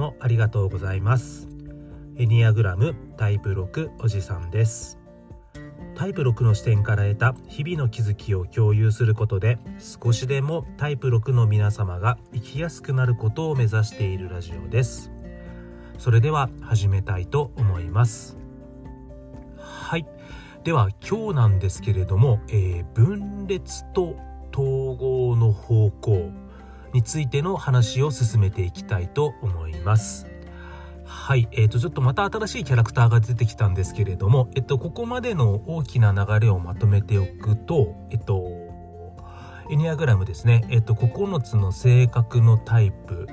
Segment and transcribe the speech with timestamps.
[0.00, 1.46] もありがとうございます。
[2.16, 4.98] エニアグラムタイプ6おじさんです。
[5.94, 15.12] タイプ6の視点から得た日々の気づきを共有することで少しでもタイプ6の皆様が生きやすくなることを目指しているラジオです。
[15.98, 18.38] それでは始めたいと思います。
[19.58, 20.06] はい。
[20.64, 24.16] では今日なんですけれども、えー、分裂と
[24.50, 26.30] 統合の方向。
[26.92, 30.26] についての話を進めていきたいと思います。
[31.04, 38.44] はい、えーと、ちょっとまた新しいキャラクターが出てきたんですけれども、えっと、ここまでの大きな流れをまとめておくと、えっと、
[39.70, 43.28] エニアグラムですね、えっと、9つの性格のタイプ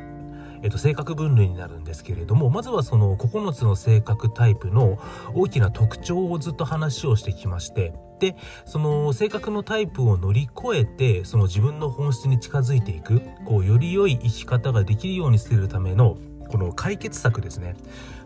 [0.63, 4.97] えっと、性格分類になるんですけれどもまずはその9つの性格タイプの
[5.35, 16.17] 大きな特徴をずっと話をしてきましてでその性格のタイプを乗り越えてその自分の本質に近づいていくこうより良い生き方ができるようにするための
[16.49, 17.75] この解決策ですね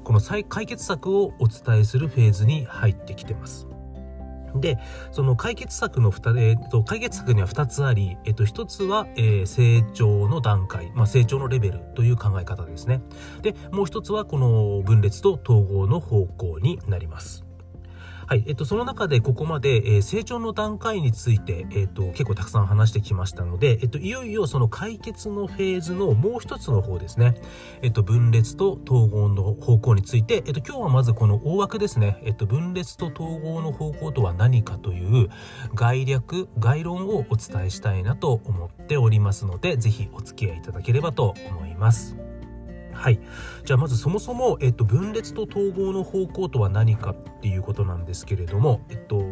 [0.03, 3.67] この解決策をお伝えするフェーズに入ってきてます。
[4.56, 4.78] で、
[5.11, 13.02] その解決策の2、えーと、解決策には2つあり、えーと、1つは、えー、成長の段階、まあ、成長のレベルという考え方ですね。
[13.42, 17.45] で、もう1つはこの分裂と統合の方向になります。
[18.31, 27.35] はい、えっと、その中でここまで、えー、成長の段階について、えっと、結構たくさん話してきましたので、えっと、いよいよその解決のフェーズのもう一つの方ですね、
[27.81, 35.27] えっと、分裂と統合の方向について、えっと、今日はまずこの大枠ですね、えっと、分裂と統合の方向とは何かという
[35.75, 42.30] 概略、概論をお伝えしたいなと思っておりますので、ぜひお付き合いいただければと思います。
[43.02, 43.19] はい。
[43.66, 49.23] じゃあまずそもそも、えっと、分裂と統合の方向とは何かっていうことなんですけれども、えっと、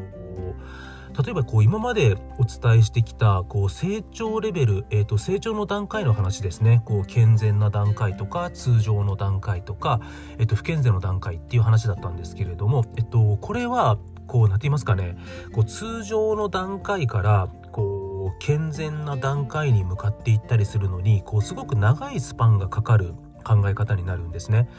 [1.24, 10.00] 例えばこう今までお伝えしてきたこう成長レベル、えっと、成長の段階の話ですねこう健全な段階とか通常の段階とか、
[10.40, 15.16] えっと、不健全の段階っていう話だったんですけれども、えっと、これはこう何て言いますかね
[15.52, 23.14] こう通常の段階からこう健全な段階に向かっていったりするのにこうすごく長いスパンがかかる
[23.44, 24.70] 考え方になるんですね。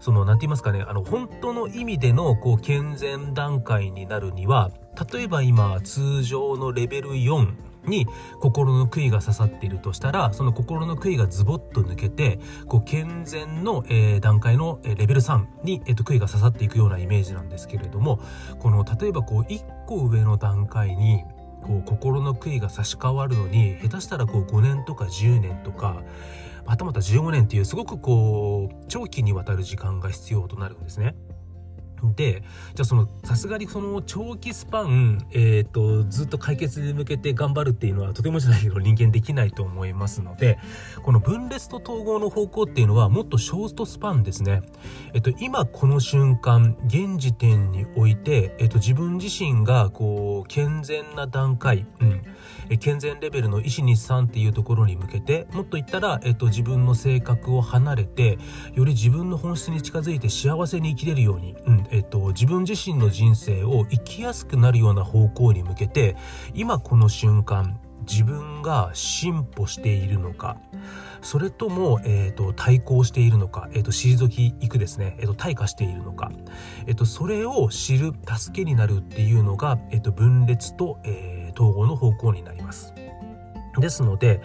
[0.00, 4.70] その何て言いますかねあの本当の意味でのこう健全段階になるには
[5.12, 8.06] 例えば今通常のレベル4に
[8.40, 18.20] 心の杭が刺さっているとしたらその心の杭がズボッと抜けてこう健全の、えー、段階の、えレベル3に、えーと、杭が刺さっていくようなイメージなんですけれども
[18.58, 21.24] この例えばこう1個上の段階に
[21.62, 26.02] こう心の杭が差し替わるのに下手したらこう5年とか10年とか
[26.70, 31.16] はたまた15年っていうすごくこう長期にわたる時間が必要となるんですね。
[32.14, 32.42] で
[32.74, 40.58] じゃあそのさすがにその長期スパン、えーと、ずっと解決に向けて頑張るっていうのはとてもじゃないけど人間できないと思いますので
[41.02, 44.62] この分裂と統合の方向っていうのはもっとショーストスパンですね。
[45.12, 52.22] えっと、今この瞬間現時点において、えっと、自分自身がこう健全な段階、うん、
[52.70, 58.38] え健全レベルの1 2 3っていうところに向けてもっと言ったら、えっと、自分の性格を離れて
[58.74, 66.16] より自分の本質に近づいて幸せに生きれるように、うんえっと、自分自身の人生を生きやすくなるような方向に向けて
[66.54, 67.78] 今この瞬間
[68.08, 70.56] 自分が進歩しているのか
[71.22, 76.32] それとも、えーと、対抗しているのか、えーと、退きいくですね、えーと、退化しているのか、
[76.86, 82.94] えー、とそれを知る助けになるっていうのが、えー、と分裂と、えー、統合の方向になります。
[83.78, 84.40] ですので、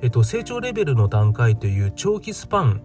[0.00, 2.82] えー、と成長レベルの段階という長期スパン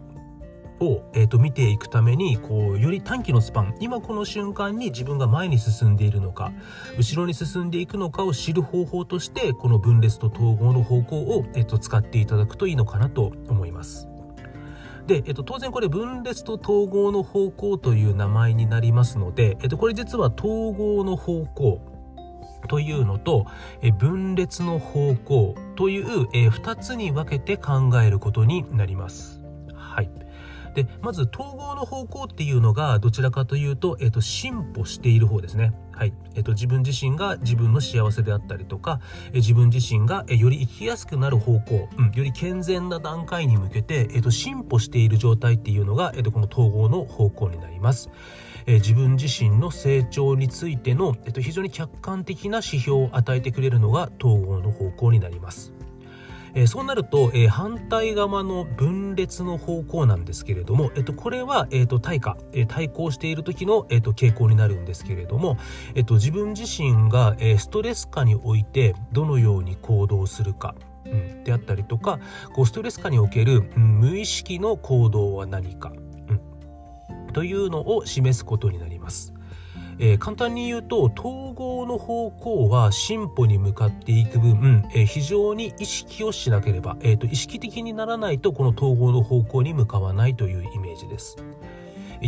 [0.80, 6.52] を、えー、と見ていくためにこうより短期のスパン今この瞬間に自分が前に進んでいるのか
[6.98, 14.08] 後ろに進んでいくのかを知る方法としてこの分裂と統合の方向を、えー、と使っていただくといいのかなと思います。
[15.08, 21.80] で、えっと、当然これ分裂と統合の方向という名前になりますので、えっと、これ実は統合の方向
[22.68, 23.46] というのと、
[23.82, 29.42] え分裂の方向という、え2つに分けて考えることになります。
[29.76, 30.10] はい。
[30.76, 35.74] でまず統合の方向っていうのがどちらかというと,、えーと、進歩している方ですね。
[35.94, 39.00] はいえーと、自分自身が自分の幸せであったりとか、
[39.30, 48.10] えー、自分自身が、えー、より生きやすくなる方向、うん、より健全な段階に向けて、えーと、進歩している状態っていうのが、えー、とこの統合の方向になります。
[48.68, 55.72] え、自分自身の成長についての、えー、と非常に客観的な指標を与えてくれるのが統合の方向になります。
[56.56, 65.58] えー、そうなると、えー、反対側の分裂の方向なんですけれども、えっと、これは、えっと、対価、えー、対抗している時の、えっと、傾向になるんですけれども、
[65.94, 70.76] えっと、自分自身が、えストレス下においてどのように行動するか、
[71.06, 72.20] うん、であったりとか
[72.54, 75.92] こうストレス下における、うん、無意識の行動は何か
[77.34, 79.35] というのを示すことになります。
[80.00, 91.38] えー、簡単に言うと統合の方向は進歩に向かっていく分、えー、非常に意識をしなければ、えーと、意識的にならないとこの統合の方向に向かわないというイメージです。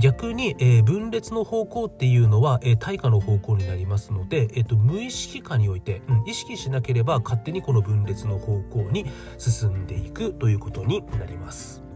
[0.02, 9.06] 逆に、えー、分裂の方向っていうのは、えー、対価の方向になりますので、えーと、無意識化において、うん、意識しなければ勝手にこの分裂の方向に
[9.38, 11.87] 進んでいくということになります。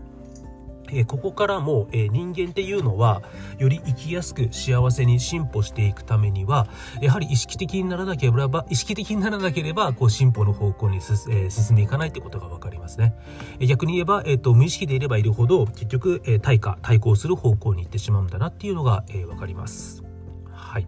[0.93, 3.21] えここからも、え人間っていうのは
[3.57, 6.67] より生きやすく幸せに進歩していくためには
[7.01, 10.99] やはり意識的にならなければ意識的にならなければこう進歩の方向に
[11.29, 13.13] え進んでいかないってことが分かりますね、
[13.59, 20.03] え逆に言えば、えーと、無意識でいればいるほど結局、え対価対抗する方向に行ってしまうんだなっていうのが、え分かります。
[20.71, 20.87] はい。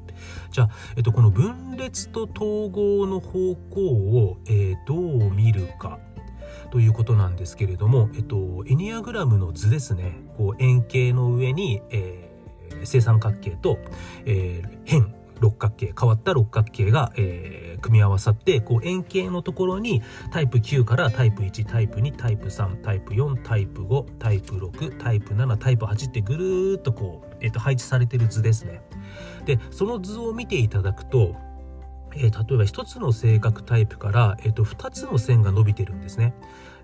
[0.52, 6.00] じゃあ、えっと、この分裂と統合の方向を、えー、どう見るか。
[6.74, 13.78] ということなんですけれども、えっと、エニアグラムの図ですねこう円形の上に、えー、正三角形と、
[14.26, 28.82] えー、変六角形変わった六角形が、えー、組み合わさってこう円形のところにタイプ9からタイプ1タイプ2タイプ3タイプ4タイプ5タイプ6タイプ7タイプ8ってぐるーっとこう、えー、と配置されてる図ですね。
[29.46, 31.36] でその図を見ていただくと
[32.16, 36.34] えー、例えば1つの性格タイプから、えー、と2つの線が伸びてるんですね。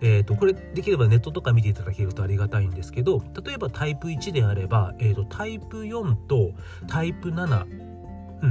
[0.02, 6.52] えー、とこれできればネットとか見ていただけるとありがたいんですけど例えばタイプ1であれば、えー、とタイプ4と
[6.88, 7.66] タイプ7、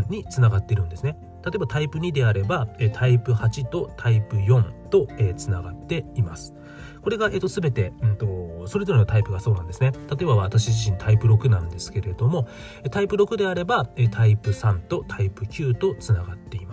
[0.09, 1.17] につながってるんですね。
[1.45, 6.55] 例えばタイプ2であれば、タイプ8とタイプ4と、つながっています。
[7.03, 9.93] これが、えー、と全て、うんと、それぞれのタイプがそうなんですね。
[10.11, 12.47] 例えば私自身タイプ6なんですけれども、
[12.91, 16.68] タイプ6であれば、タイプ3とタイプ9とつながっています。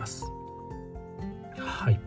[1.57, 1.99] はい。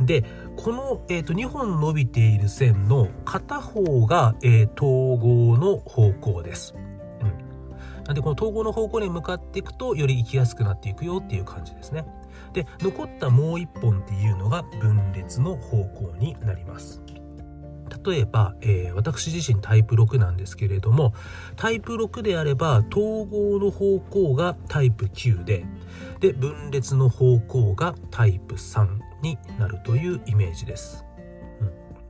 [0.00, 0.24] で、
[0.56, 6.74] この、えーと、2本伸びている線の片方が、えー、統合の方向です。
[6.76, 8.04] うん。
[8.04, 12.04] なんでこの統合の方向に向かっていくとより行きやすくなっていくよっていう感じですね。
[12.52, 17.02] で、残ったもう1本っていうのが分裂の方向になります。
[18.04, 21.14] 例えば、えー、私自身タイプ6なんですけれども
[21.56, 25.64] タイプ6であれば統合の方向がタイプ9で
[26.20, 28.88] で分裂の方向がタイプ3
[29.22, 31.04] になるというイメージです。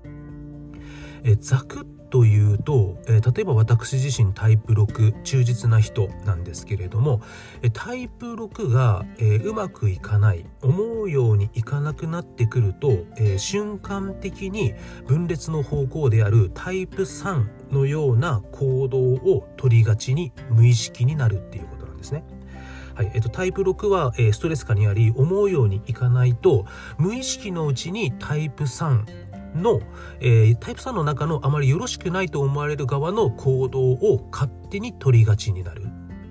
[0.05, 0.81] うん、
[1.25, 7.21] えざくっというと、えー、例えば私自身タイプ6忠実な人なんですけれども、
[7.73, 14.75] タイプ6が、えー、うまくいかない思うようにいかなくなってくると、えー、瞬間的に
[15.07, 22.25] 分裂の方向であるタイプ3のような行動を取りがちに無意識になるっていうことなんですね。
[22.95, 26.67] はいえっと、タイプ6は、えー、ストレス下にあり思うようにいかないと
[26.99, 29.05] 無意識のうちにタイプ3
[29.55, 29.81] の、
[30.21, 35.83] えー、タイプ3の中のあまりよろしくないと思われる側の行動を勝手に取りがちになる。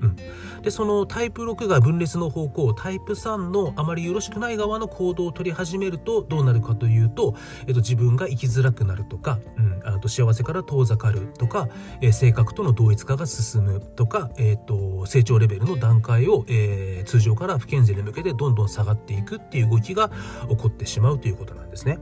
[0.02, 0.16] うん、
[0.62, 7.36] でそのタイプ6が分裂の方向タイプ3のあまりよろしくない側の行動を取り始めるとどうなるかというと、
[7.68, 11.68] えっと、自分が生きづらくなるとか、うん、あと幸せから遠ざかるとか、
[12.02, 20.12] えー、性格との同一化が進むとか、えっと、成長レベルの段階を、えー、通常から不健全に向けてどんどん下がっていくっていう動きが
[20.50, 21.97] 起こってしまうということなんですね。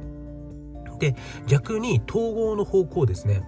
[1.11, 1.15] で
[1.47, 3.43] 逆に統合の方向ですね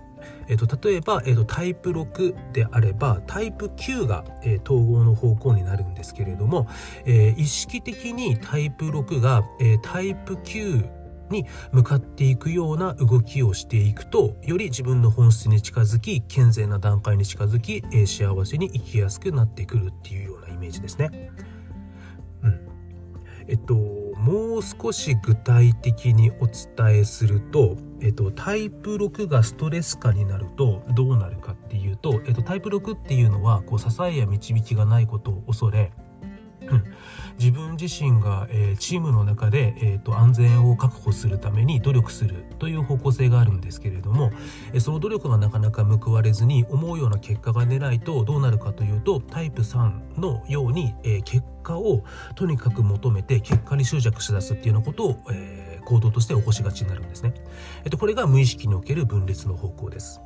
[0.48, 6.68] えーと、例えば、えーと、タイプ6であればタイプ9が、えー、統合の方向になるんですけれども、
[7.06, 10.90] えー、意識的にタイプ6が、えー、タイプ9
[11.30, 21.32] に向かっていくような動きをしていくとより自分の本質に近づき健全な段階に近づき、え幸せに生きやすくなってくるっていうようなイメージですね。
[22.44, 22.68] うん、
[23.48, 35.92] えっともう少し具体的にお伝えすると、えっと、タイプ6がストレス化になるとどうなるかっていうと、えっと、タイプ6っていうのはこう支えや導きがないことを恐れ、
[37.40, 44.32] 自分自身が、えー、チームの中で、えーと、安全を確保するために努力するという方向性があるんですけれども、
[44.74, 52.04] えー、その努力がなかなか報われずに思うような結果が出ないとどうなるかというとタイプ3のように、えー、結果を
[52.36, 57.34] とにかく求めて結果に執着しだすっていうようなことを、えー行動として起こしがちになるんですね。
[57.86, 60.20] えーとこれが無意識における分裂の方向です。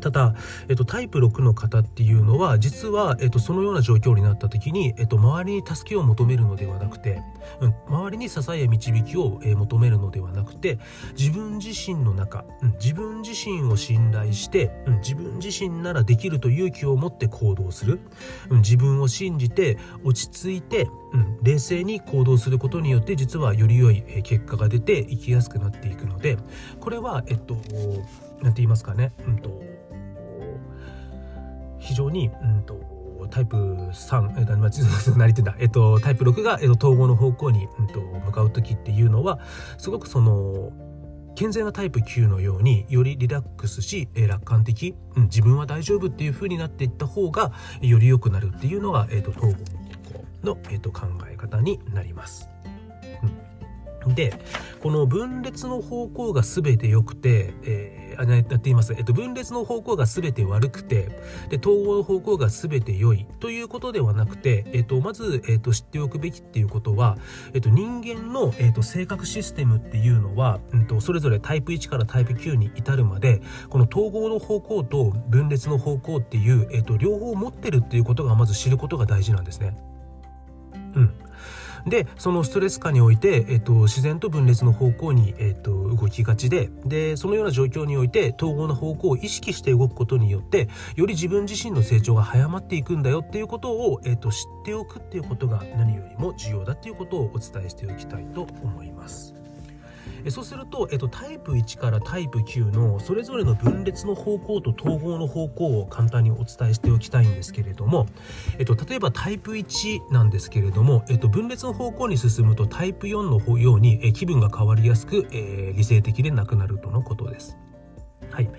[0.00, 0.34] ただ、
[0.68, 7.22] えっと、タイプ6の方っていうのは実は、えっと、そのような状況になった時に、えっと、周りに助けを求めるのではなくて、
[7.60, 10.78] うん、周りに支えや導きを、えー、求めるのではなくて
[11.18, 18.00] 自分自身の中、うん、自分自身を信頼して、うん、自分自身ならできると勇気を持って行動する、
[18.50, 26.36] うん、自分を信じて落ち着いて、うん、冷静に行動することによって実はより良い結果が出て生きやすくなっていくので
[26.80, 27.56] これはえっと
[28.42, 29.62] 何て言いますかね、うんと。
[31.78, 34.70] 非常に、うんと、タイプ3、えっと、何
[35.18, 39.40] 言ってんだ、えっと、タイプ6が、えっと、統合の方向に、うんと、向かう時っていうのは
[39.78, 40.72] すごくその
[41.34, 52.47] 健全なタイプ9のようによりリラックスし、え楽観的、うん、自分は大丈夫っていう風になっていった方がより良くなるっていうのが、えっと、統合の方向の、えっと、考え方になります。
[54.14, 54.34] で
[54.80, 61.08] この分裂の方向が全て良くて、えー、あやっています、えっと、分裂の方向が全て悪くて
[61.48, 63.26] で統合の方向が全て良い。
[63.40, 67.16] ということではなくて、えっと、まず、えっと、知っておくべきっていうことは、
[67.54, 79.76] えっと、人間の、えっと、性格システムっていうのは、うんと、それぞれタイプ1からタイプ9に至るまでこの統合の方向と分裂の方向っていう、えっと、両方持ってるっていうことがまず知ることが大事なんですね。
[80.94, 81.14] うん。
[81.88, 99.47] でそのストレス下において、えっと、自然と分裂の方向に、えっと、動きがちででそのような状況において統合の方向を意識して動くことによってより自分自身の成長が早まっていくんだよっていうことを、えっと、知っておくっていうことが何よりも重要だっていうことをお伝えしておきたいと思います。
[100.24, 108.06] えそうすると、えっと、タイプ1からタイプ9のそれぞれの分裂の方向と統合の方向を簡単にお伝えしておきたいんですけれども、
[108.58, 117.56] えっと、例えばタイプ1なんですけれども、えっと、分裂の方向に進むとタイプ4のように、え気分が変わりやすく、えー、理性的でなくなるとのことです。
[118.30, 118.50] はい、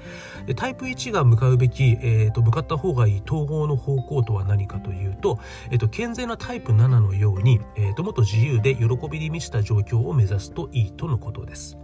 [0.46, 5.40] でタイプ1が向かうべき、えーと、向かった方がいい統合の方向とは何かというと、
[5.72, 11.78] えーと、健全なタイプ7のように、えーと、もっと自由で喜びに満ちた状況を目指すといいとのことです。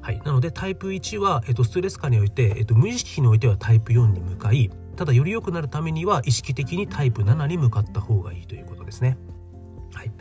[0.00, 9.16] はい、なのでタイプ1は、えー、とストレス下において、えー、と無意識においてはタイプ4に向かいただより良くなるためには意識的にタイプ7に向かった方がいいということですね。
[9.94, 10.12] はい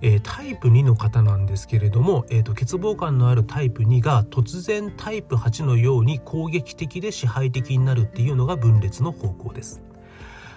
[0.00, 9.82] えー、タイプ2の方なんですけれども、えーと、欠乏感のあるタイプ2が突然タイプ8のように攻撃的で支配的になるっていうのが分裂の方向です。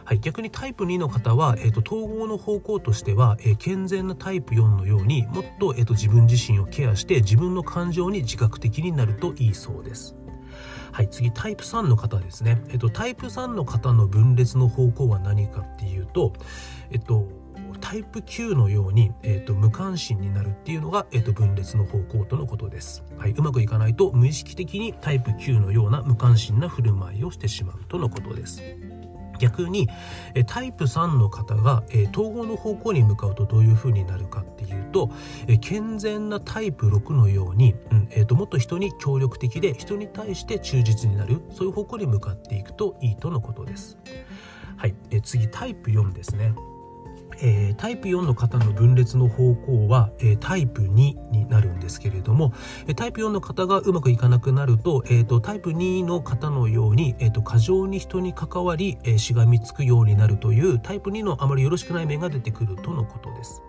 [0.06, 10.16] はい、逆にタイプ2の方は、えーと、統合の方向としては、えー、健全なタイプ4のようにもっと,、えーと自分自身をケアして自分の感情に自覚的になるといいそうです。
[10.92, 12.62] はい、次タイプ3の方ですね。
[12.70, 16.34] えっと、タイプ3の方の分裂の方向は何かっていうと、
[16.90, 17.28] えっと、
[17.88, 28.62] タイプ9のように、えーと、無関心になるっていうのが、えーと、分裂の方向とのことです、はい、うまくいかないと無意識的にタイプ9のような無関心な振る舞いをしてしまうとのことです
[29.40, 29.88] 逆に
[30.34, 35.12] えタイプ3の方が、え統合の方向に向かうとどういう風になるかっていうと
[35.48, 43.98] え健全なタイプ6のように、うんえーともっと人に協力的で人に対して忠実になるそういう方向に向かっていくといいとのことです。
[44.76, 46.54] はい、え次タイプ4ですね。
[47.42, 52.54] えー、タイプ4の方の分裂の方向は、えー、タイプ2になるんですけれども、
[52.88, 63.62] えー、タイプ4の方がうまくいかなくなると,、えーと、タイプ2の方のように、えーと、過剰に人に関わり、えしがみつくようになるというタイプ2のあまりよろしくない面が出てくるとのことです。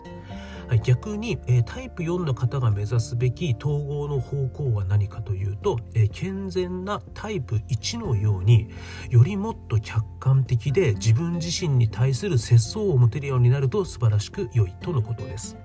[0.77, 8.69] 逆に、えタイプ4の方が目指すべき統合の方向は何かというと、え健全なタイプ1のように
[9.09, 15.57] よりもっと客観的で自分自身に対する節操を持てるようになると素晴らしく良いとのことです。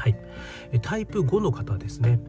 [0.00, 2.20] タイプ、タイプ5の方ですね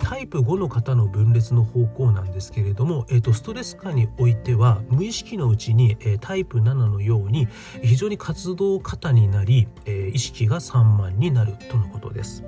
[0.00, 7.46] タイプ5の方の分裂の方向なんですけれども、えー、とストレス下においては無意識のうちに、えタイプ7のように
[7.82, 12.42] 非常に活動過多になり、え意識が散漫になるとのことです。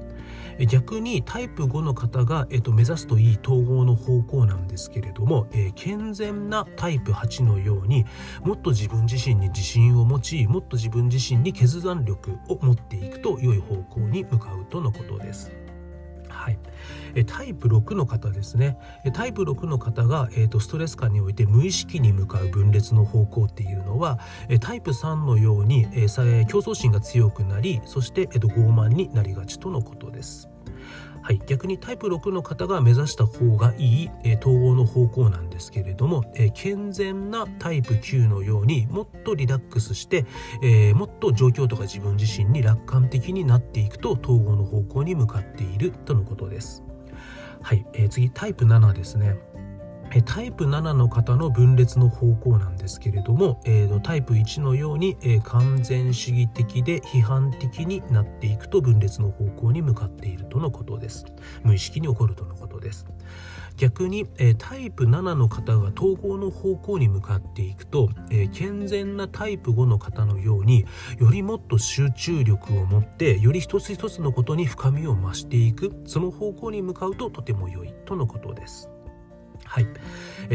[0.68, 8.04] 逆にタイプ5の方が、えっと、目指すといい統合の方向なんですけれども、えー、健全なタイプ8のように
[8.42, 15.61] もっと自分自身に自信を持ちもっと自分自身に決断力を持っていくと良い方向に向かうとのことです。
[16.42, 16.58] はい、
[17.24, 18.76] タイプ6の方ですね
[19.14, 24.18] タイプ6の方が、えーと、ストレス下において無意識に向かう分裂の方向っていうのは
[24.60, 30.51] タイプ3のように、えー、競争心が強くなりそして、えーと傲慢になりがちとのことです。
[31.22, 40.26] はい、逆にタイプ6の方が目指した方がいい、えー、統合の方向なんですけれども、えー、健全なタイプ9のようにもっとリラックスして、
[40.62, 46.82] えー、もっと状況とか自分自身に楽観的になっていくと統合の方向に向かっているとのことです。
[47.62, 49.36] はい、えー、次タイプ7ですね。
[50.20, 61.24] タイプ7の方の分裂の方向なんですけれども、えー、タイプ1のように、えー、完全主義的で批判的になっていくと分裂の方向に向かっているとのことです。
[61.62, 63.06] 無意識に起こるとのことです。
[63.78, 70.84] 逆に、えー、タイプ7の方が統合の方向に向かっていくと、え健全なタイプ5の方のように
[71.18, 75.92] よりもっと集中力を持ってより一つ一つのことに深みを増していく。
[76.04, 78.90] その方向に向かうととても良いとのことです
[79.72, 79.86] はい。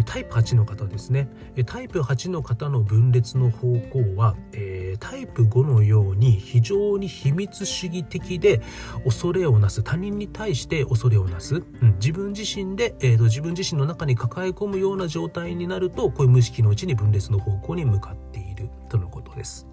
[0.06, 1.28] タイプ8の方ですね。
[1.66, 8.62] タイプ8の方の分裂の方向は、えー、タイプ5のように非常に秘密主義的で
[9.04, 9.82] 恐れをなす。
[9.82, 19.66] 他人に対して恐れをなす、うん、自分自身で、えーと、自分自身の中に抱え込むような状態になるとこういう無意識のうちに分裂の方向に向かっているとのことです。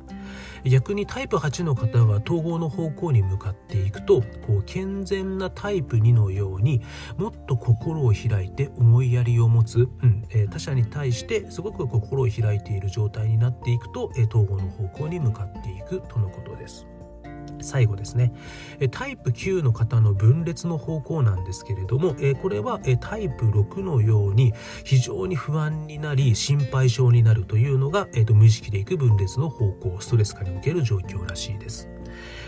[0.70, 6.82] 逆にタイプ8の方は統合の方向に向かっていくとこう健全なタイプ2のように
[7.16, 16.86] もっと心を開いて思いやりを持つ、うんえー、他者に対してすごく心を開いている状態になっていくと、えー、統合の方向に向かっていくとのことです。
[17.60, 18.32] 最後ですね。
[18.90, 24.52] タイプ9の方の分裂の方向なんですけれどもこれはタイプ6のように
[24.84, 31.88] 非常に不安になり心配性になるというのが無意識でいく分裂の方向ストレス化における状況らしいです。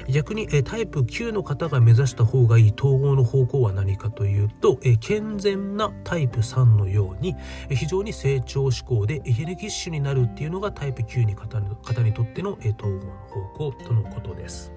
[0.08, 7.34] 逆にタイプ9の方が目指した方がいい統合の方向は何かというと健全なタイプ3のように
[7.70, 11.58] 非常に成長志向でエネルギッシュになるっていうのがタイプ9に方
[12.02, 13.12] にとっての統合の
[13.56, 14.75] 方向とのことです。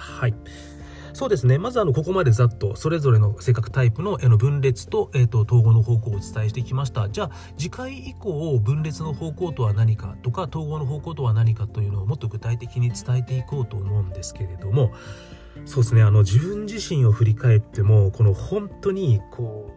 [0.00, 0.34] はい。
[1.12, 1.58] そうですね。
[1.58, 7.08] まずあのここまでざっとそれぞれの性格タイプのの分裂と,、えーと、統合の方向をお伝えしてきました。
[7.10, 14.92] じゃあ次回以降分裂の方向とは何かとか統合の方向とは何かというのをもっと具体的に伝えていこうと思うんですけれども
[15.66, 16.02] そうですね。
[16.02, 19.74] あの自分自身を振り返ってもこの本当にこ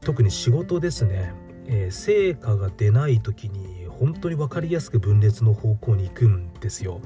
[0.00, 1.32] う特に仕事ですね、
[1.66, 7.00] えー、成果が出ない時に本当に分かりやすく分裂の方向に行くんですよ。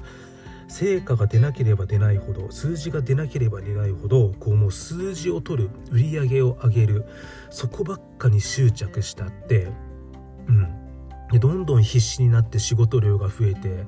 [0.68, 7.04] 成果が出なければ出ないほど数字が出なければ出ないほどこうもう数字を取る売り上げを上げる
[7.50, 9.68] そこばっかに執着したって
[10.48, 10.68] うん。
[11.30, 13.84] でどんどん必死になって仕事量が増えて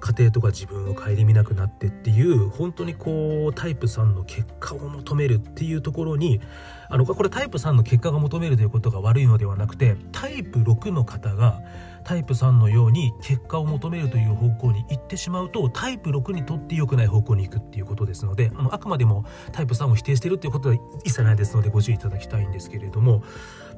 [0.00, 6.40] 家庭とか自分を顧みなくなってっていう本当にこうタイプ3の結果を求めるっていうところに
[6.88, 11.60] あのこれタイプ3の結果が求めるということが悪いのではなくてタイプ6の方が
[12.04, 23.22] タイプ3のように結果を求めるという方向に行ってしまうとタイプ6にとって良くない方向に行くっていうことですのであのあくまでもタイプ3を否定してるっていうことは一切ないですのでご注意いただきたいんですけれども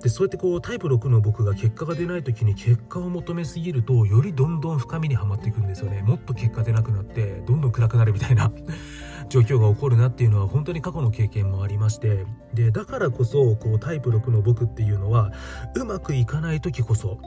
[0.02, 6.02] でそうやってこうタイプ6の僕が結果が出ない時に結果を求めすぎるとよりどんどん深みにはまっていくんですよね。
[6.02, 8.50] もっと結果出なくなってどんどん暗くなるみたいな
[9.30, 15.32] 状況が起こるなっていうのは本当に過去の経験もありましてでだからこそこうタイプ6の僕っていうのは
[15.76, 17.18] うまくいかない時こそ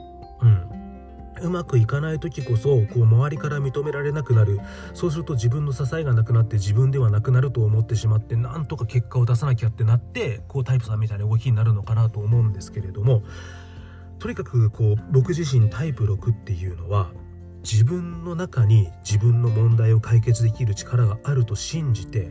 [0.42, 0.85] うん。
[1.42, 4.60] うまくいかない時こそこう周りから認められなくなる。
[4.94, 13.22] そうすると自分の支えがなくなって自分ではなくなると思ってしまってなんとか結果を出さなきゃってなってこうタイプさんみたいな動きになるのかなと思うんですけれども
[14.18, 17.10] とにかくこう僕自身タイプ6っていうのは
[17.62, 22.30] 自分の中に自分の問題を解決できる力があると信じて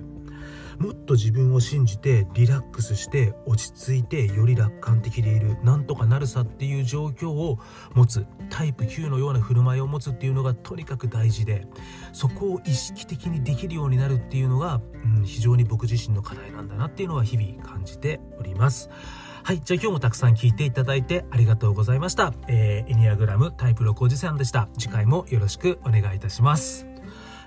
[0.80, 7.60] もっと自分を信じてリラックスして落ち着いてより楽観的でいるなんとかなるさっていう状況を
[7.94, 11.68] 持つタイプ9のような振る舞いを持つっていうのがとにかく大事で
[12.14, 14.82] そこを意識的にできるようになるっていうのが、
[15.18, 18.90] うん、非常に僕自身の課題なんだなっていうのは日々感じております。
[19.44, 19.62] はい。
[19.64, 22.34] じゃあ今日もたくさん聞いていただいてありがとうございました。
[22.48, 24.70] えー、エニアグラムタイプ6おじさんでした。
[24.78, 26.95] 次回もよろしくお願いいたします。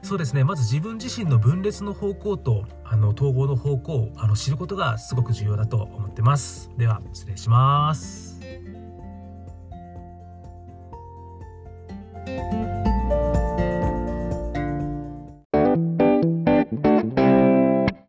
[0.03, 0.45] そうですね。
[0.45, 6.71] まず自分自身の分裂の方向とあの統合の方向をあの知ることがすごく重要だと思ってます。
[6.77, 8.41] では失礼します。